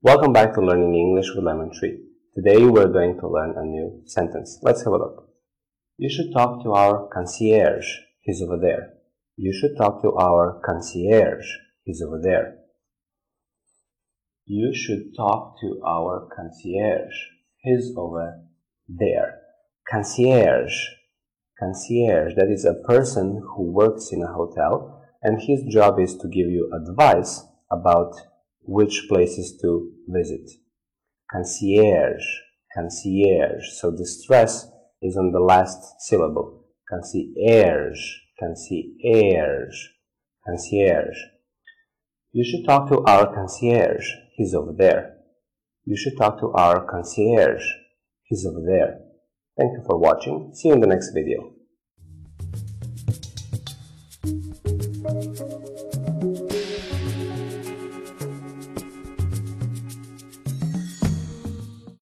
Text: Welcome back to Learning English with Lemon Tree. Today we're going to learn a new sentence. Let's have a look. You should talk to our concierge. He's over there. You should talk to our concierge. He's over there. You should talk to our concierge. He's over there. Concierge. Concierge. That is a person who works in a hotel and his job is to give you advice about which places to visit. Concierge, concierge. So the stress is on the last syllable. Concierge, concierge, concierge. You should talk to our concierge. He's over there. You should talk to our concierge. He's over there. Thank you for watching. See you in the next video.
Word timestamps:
Welcome 0.00 0.32
back 0.32 0.54
to 0.54 0.60
Learning 0.60 0.94
English 0.94 1.34
with 1.34 1.44
Lemon 1.44 1.72
Tree. 1.72 1.98
Today 2.32 2.64
we're 2.64 2.86
going 2.86 3.18
to 3.18 3.28
learn 3.28 3.54
a 3.56 3.64
new 3.64 4.00
sentence. 4.06 4.60
Let's 4.62 4.84
have 4.84 4.92
a 4.92 4.96
look. 4.96 5.30
You 5.96 6.08
should 6.08 6.32
talk 6.32 6.62
to 6.62 6.70
our 6.70 7.08
concierge. 7.12 7.84
He's 8.20 8.40
over 8.40 8.56
there. 8.56 8.90
You 9.36 9.52
should 9.52 9.76
talk 9.76 10.00
to 10.02 10.12
our 10.12 10.62
concierge. 10.64 11.46
He's 11.82 12.00
over 12.00 12.20
there. 12.22 12.58
You 14.46 14.72
should 14.72 15.16
talk 15.16 15.56
to 15.62 15.82
our 15.84 16.28
concierge. 16.32 17.16
He's 17.56 17.92
over 17.96 18.44
there. 18.86 19.40
Concierge. 19.90 20.74
Concierge. 21.58 22.36
That 22.36 22.52
is 22.52 22.64
a 22.64 22.86
person 22.86 23.42
who 23.56 23.72
works 23.72 24.10
in 24.12 24.22
a 24.22 24.32
hotel 24.32 25.02
and 25.22 25.42
his 25.42 25.64
job 25.64 25.98
is 25.98 26.16
to 26.18 26.28
give 26.28 26.46
you 26.46 26.70
advice 26.72 27.42
about 27.72 28.14
which 28.68 29.06
places 29.08 29.58
to 29.62 29.90
visit. 30.08 30.50
Concierge, 31.32 32.22
concierge. 32.76 33.64
So 33.80 33.90
the 33.90 34.06
stress 34.06 34.68
is 35.00 35.16
on 35.16 35.32
the 35.32 35.40
last 35.40 36.00
syllable. 36.00 36.66
Concierge, 36.88 37.98
concierge, 38.38 39.74
concierge. 40.46 41.16
You 42.32 42.44
should 42.44 42.66
talk 42.66 42.88
to 42.90 43.02
our 43.04 43.34
concierge. 43.34 44.06
He's 44.36 44.54
over 44.54 44.74
there. 44.76 45.16
You 45.86 45.96
should 45.96 46.18
talk 46.18 46.38
to 46.40 46.52
our 46.52 46.84
concierge. 46.84 47.64
He's 48.24 48.44
over 48.46 48.60
there. 48.66 48.98
Thank 49.56 49.72
you 49.72 49.82
for 49.86 49.98
watching. 49.98 50.50
See 50.54 50.68
you 50.68 50.74
in 50.74 50.80
the 50.80 50.86
next 50.86 51.12
video. 51.14 51.54